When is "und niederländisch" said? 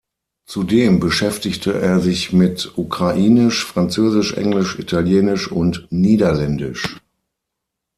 5.51-6.99